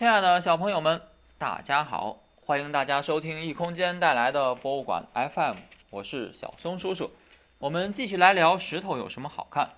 [0.00, 1.02] 亲爱的小朋友们，
[1.36, 2.20] 大家好！
[2.46, 5.56] 欢迎大家收听异空间带来的博物馆 FM，
[5.90, 7.10] 我是小松叔叔。
[7.58, 9.72] 我们继续来聊石头有什么好看。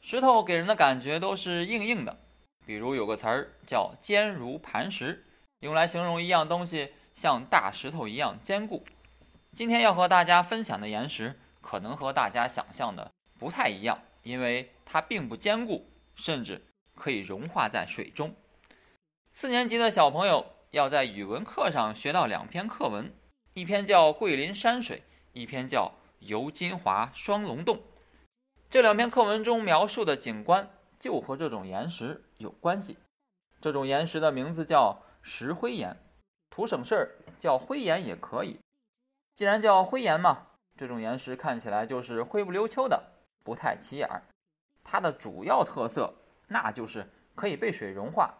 [0.00, 2.16] 石头给人的感觉都是硬硬的，
[2.64, 5.24] 比如有个词儿叫“坚如磐石”，
[5.58, 8.84] 用来形容一样东西像大石头一样坚固。
[9.56, 13.10] 今天要和大家分享的岩石，可能和大家想象的
[13.40, 18.32] 不太一样，因为它并不坚固，甚至可以融化在水中。
[19.36, 23.12] 四年级的小朋友要在语文课上学到两篇课文，
[23.52, 24.98] 一篇叫《桂林山水》，
[25.32, 25.86] 一篇叫
[26.20, 27.78] 《游金华双龙洞》。
[28.70, 30.70] 这两篇课文中描述的景观
[31.00, 32.96] 就和这种岩石有关系。
[33.60, 35.96] 这种岩石的名字叫石灰岩，
[36.48, 37.10] 图省事儿
[37.40, 38.60] 叫灰岩也可以。
[39.34, 40.46] 既然叫灰岩嘛，
[40.78, 43.02] 这种岩石看起来就是灰不溜秋的，
[43.42, 44.22] 不太起眼儿。
[44.84, 46.14] 它的主要特色
[46.46, 48.32] 那就是可以被水融化。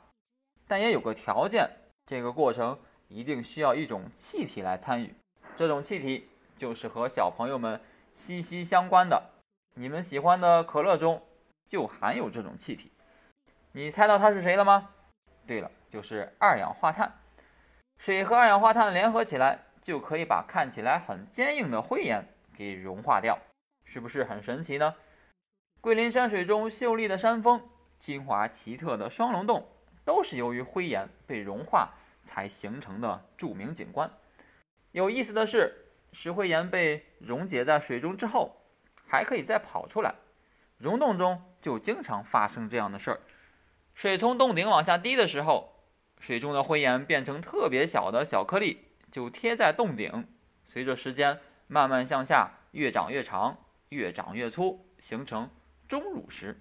[0.67, 1.69] 但也有个条件，
[2.07, 5.15] 这个过程一定需要一种气体来参与。
[5.57, 7.81] 这种气体就是和小朋友们
[8.15, 9.31] 息息相关的，
[9.75, 11.23] 你们喜欢的可乐中
[11.67, 12.91] 就含有这种气体。
[13.73, 14.91] 你猜到它是谁了吗？
[15.47, 17.13] 对了，就是二氧化碳。
[17.99, 23.39] 水和二氧化碳联合起来，就可以把看起来很坚硬的灰岩给融化掉，
[23.85, 24.95] 是不是很神奇呢？
[25.81, 27.61] 桂林山水中秀丽的山峰，
[27.99, 29.69] 金华奇特的双龙洞。
[30.05, 34.11] 都是由于灰岩被融化才形成的著名景观。
[34.93, 38.57] 有意思的是，石灰岩被溶解在水中之后，
[39.07, 40.15] 还可以再跑出来。
[40.79, 43.21] 溶洞中就经常发生这样的事儿：
[43.95, 45.85] 水从洞顶往下滴的时候，
[46.21, 50.29] 水中的灰岩变成特别小的小颗粒，就贴在洞顶，
[50.67, 55.51] 随着时间慢慢向下，越长越长，越长越粗，形成
[55.89, 56.61] 钟乳石。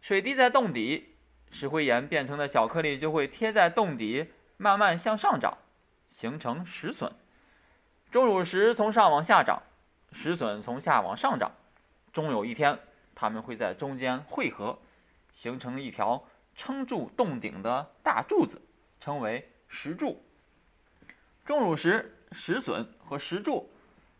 [0.00, 1.15] 水滴在洞底。
[1.58, 4.26] 石灰岩变成的小颗粒就会贴在洞底，
[4.58, 5.56] 慢慢向上长，
[6.10, 7.10] 形成石笋。
[8.10, 9.62] 钟乳石从上往下长，
[10.12, 11.52] 石笋从下往上长，
[12.12, 12.78] 终有一天，
[13.14, 14.78] 它们会在中间汇合，
[15.34, 18.60] 形成一条撑住洞顶的大柱子，
[19.00, 20.22] 称为石柱。
[21.46, 23.70] 钟乳石、石笋和石柱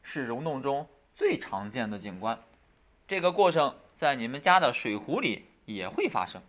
[0.02, 2.38] 是溶洞中最常见的景观。
[3.06, 6.40] 这个过程在你们家的水壶里也会发生。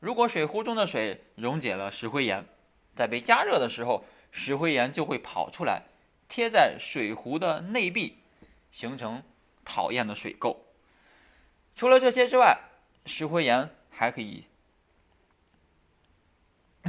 [0.00, 2.44] 如果水壶中的水溶解了石灰岩，
[2.94, 5.82] 在被加热的时候，石灰岩就会跑出来，
[6.28, 8.18] 贴在水壶的内壁，
[8.70, 9.22] 形成
[9.64, 10.56] 讨厌的水垢。
[11.74, 12.58] 除了这些之外，
[13.06, 14.44] 石灰岩还可以。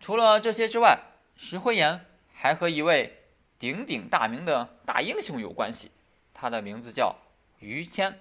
[0.00, 0.98] 除了这些之外，
[1.36, 3.16] 石灰岩还和一位
[3.58, 5.90] 鼎鼎大名的大英雄有关系，
[6.34, 7.16] 他的名字叫
[7.60, 8.18] 于谦。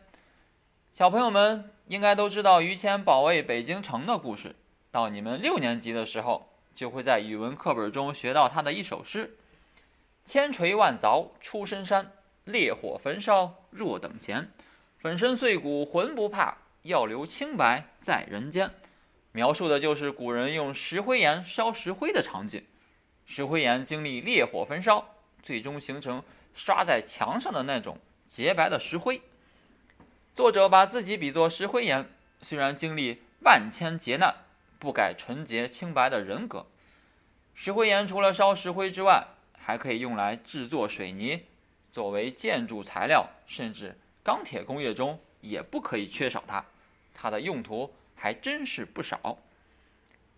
[0.97, 4.55] 小朋友们应该都知道于谦保卫北京城的故事。
[4.89, 9.37] 到你们六年级的时候，就会在语文课本中学到他的一首诗
[10.25, 12.11] ：“千锤万凿出深山，
[12.45, 14.49] 烈火焚烧若等闲。
[14.97, 18.71] 粉身碎骨浑不怕，要留清白在人间。”
[19.33, 22.63] 描述的就是古人用石灰岩烧石灰的场景。
[23.27, 25.07] 石灰岩经历烈火焚烧，
[25.43, 26.23] 最终形成
[26.55, 29.21] 刷在墙上的那种洁白的石灰。
[30.37, 32.07] 作者把自己比作石灰岩，
[32.43, 34.35] 虽然经历万千劫难，
[34.77, 36.67] 不改纯洁清白的人格。
[37.55, 41.41] 石灰岩除了烧石灰之外，还可以用来制作水泥，
[41.91, 46.65] 作为建筑材料，甚至钢铁工业中也不可以缺少它。
[47.15, 49.39] 它的用途还真是不少。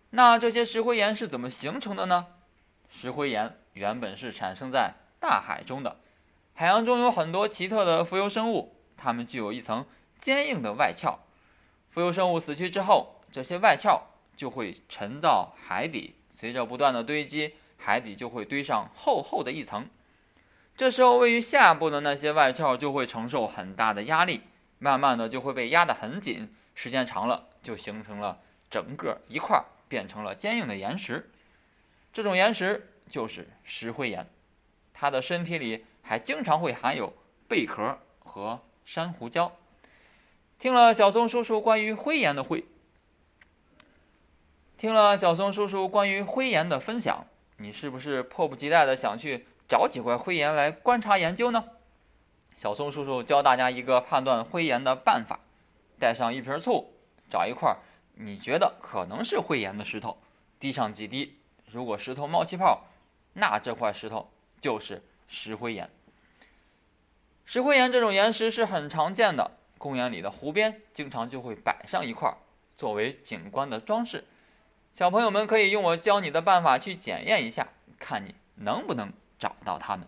[0.08, 2.28] 那这些石灰岩是怎么形成的呢？
[2.88, 5.98] 石灰岩原本是产生在大海中的，
[6.54, 8.74] 海洋中有很多奇特的浮游生物。
[9.02, 9.86] 它们具有一层
[10.20, 11.18] 坚硬的外壳，
[11.90, 14.02] 浮游生物死去之后，这些外壳
[14.36, 19.88] 就会沉到海底，随着不断的堆积，海底就会堆上厚厚的一层。
[20.76, 24.42] 这时候，位于下部的那些外壳就会承受很大的压力，
[24.78, 28.40] 慢慢的就会被压得很紧，时间长了，就形成了
[28.70, 31.30] 整个一块变成了坚硬的岩石。
[32.12, 34.26] 这种岩石就是石灰岩，
[34.92, 37.14] 它的身体里还经常会含有
[37.48, 38.60] 贝壳和。
[38.84, 39.52] 珊瑚礁。
[40.58, 42.64] 听了小松叔叔关于灰岩的灰，
[44.76, 51.64] 听了小松叔叔关于灰岩的分享，你是不是迫不及待的想去找几块灰岩来观察研究呢？
[52.56, 55.40] 小松叔叔教大家一个判断灰岩的办法：
[55.98, 56.92] 带上一瓶醋，
[57.30, 57.78] 找一块
[58.14, 60.18] 你觉得可能是灰岩的石头，
[60.58, 61.38] 滴上几滴。
[61.64, 62.84] 如果石头冒气泡，
[63.32, 64.30] 那这块石头
[64.60, 65.88] 就是石灰岩。
[67.52, 72.32] 石灰岩这种岩石是很常见的，公园里的湖边经常就会摆上一块，
[72.78, 74.22] 作为景观的装饰。
[74.94, 77.66] 小朋友们可以用我教你的办法去检验一下，
[77.98, 80.06] 看你能不能找到它们。